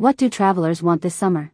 [0.00, 1.50] What do travelers want this summer?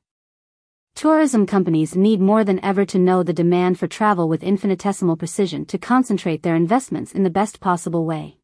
[0.95, 5.65] Tourism companies need more than ever to know the demand for travel with infinitesimal precision
[5.65, 8.37] to concentrate their investments in the best possible way.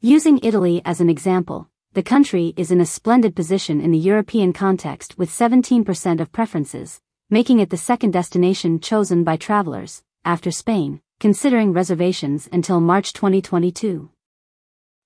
[0.00, 4.52] Using Italy as an example, the country is in a splendid position in the European
[4.52, 7.00] context with 17% of preferences,
[7.30, 14.10] making it the second destination chosen by travelers, after Spain, considering reservations until March 2022.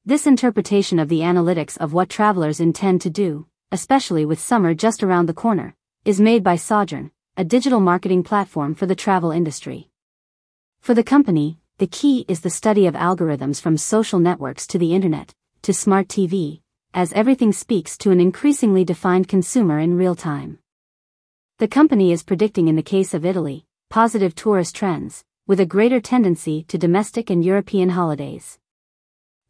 [0.06, 5.02] This interpretation of the analytics of what travelers intend to do, especially with summer just
[5.02, 5.74] around the corner,
[6.04, 9.90] is made by Sojern, a digital marketing platform for the travel industry.
[10.80, 14.94] For the company, the key is the study of algorithms from social networks to the
[14.94, 16.62] internet, to smart TV,
[16.94, 20.58] as everything speaks to an increasingly defined consumer in real time.
[21.58, 26.00] The company is predicting in the case of Italy, positive tourist trends, with a greater
[26.00, 28.58] tendency to domestic and European holidays.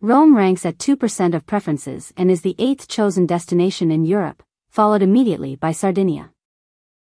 [0.00, 5.02] Rome ranks at 2% of preferences and is the eighth chosen destination in Europe, followed
[5.02, 6.30] immediately by Sardinia.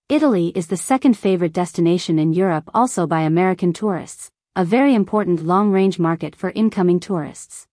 [0.09, 5.47] Italy is the second favorite destination in Europe also by American tourists, a very important
[5.47, 7.69] long-range market for incoming tourists.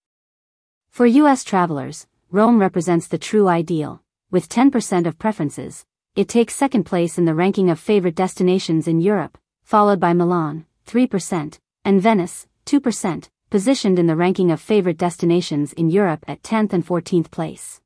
[0.91, 1.43] For U.S.
[1.43, 5.87] travelers, Rome represents the true ideal, with 10% of preferences.
[6.15, 10.67] It takes second place in the ranking of favorite destinations in Europe, followed by Milan,
[10.85, 16.73] 3%, and Venice, 2%, positioned in the ranking of favorite destinations in Europe at 10th
[16.73, 17.81] and 14th place.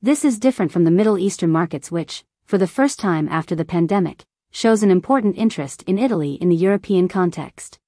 [0.00, 3.64] This is different from the Middle Eastern markets which, for the first time after the
[3.64, 7.78] pandemic, shows an important interest in Italy in the European context.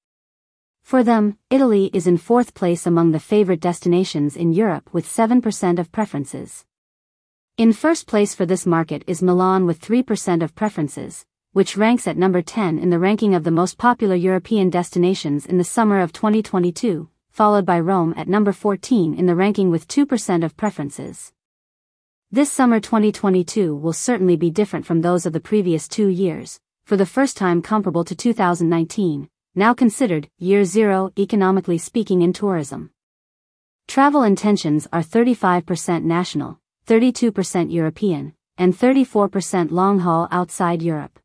[0.81, 5.79] For them, Italy is in fourth place among the favorite destinations in Europe with 7%
[5.79, 6.65] of preferences.
[7.57, 12.17] In first place for this market is Milan with 3% of preferences, which ranks at
[12.17, 16.11] number 10 in the ranking of the most popular European destinations in the summer of
[16.11, 21.31] 2022, followed by Rome at number 14 in the ranking with 2% of preferences.
[22.31, 26.97] This summer 2022 will certainly be different from those of the previous two years, for
[26.97, 32.89] the first time comparable to 2019, now considered year zero economically speaking in tourism.
[33.87, 41.19] Travel intentions are 35% national, 32% European, and 34% long haul outside Europe.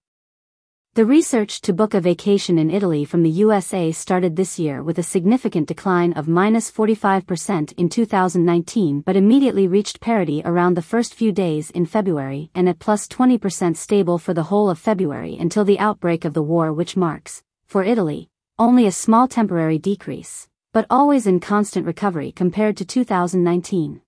[0.98, 4.98] The research to book a vacation in Italy from the USA started this year with
[4.98, 11.14] a significant decline of minus 45% in 2019 but immediately reached parity around the first
[11.14, 15.64] few days in February and at plus 20% stable for the whole of February until
[15.64, 18.28] the outbreak of the war which marks, for Italy,
[18.58, 24.00] only a small temporary decrease, but always in constant recovery compared to 2019.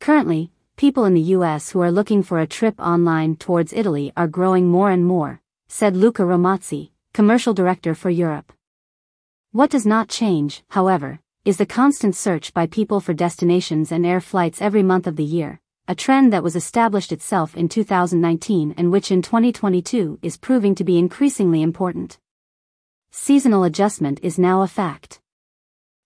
[0.00, 4.28] Currently, people in the US who are looking for a trip online towards Italy are
[4.28, 8.52] growing more and more, said Luca Romazzi, commercial director for Europe.
[9.52, 14.20] What does not change, however, is the constant search by people for destinations and air
[14.20, 18.90] flights every month of the year, a trend that was established itself in 2019 and
[18.90, 22.18] which in 2022 is proving to be increasingly important.
[23.12, 25.20] Seasonal adjustment is now a fact.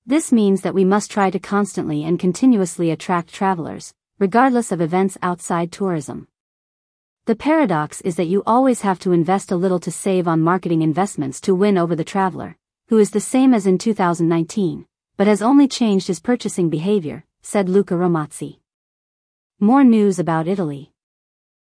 [0.04, 5.16] This means that we must try to constantly and continuously attract travelers, regardless of events
[5.22, 6.28] outside tourism.
[7.26, 10.82] The paradox is that you always have to invest a little to save on marketing
[10.82, 12.58] investments to win over the traveler,
[12.88, 14.84] who is the same as in 2019,
[15.16, 18.60] but has only changed his purchasing behavior, said Luca Romazzi.
[19.58, 20.93] More news about Italy.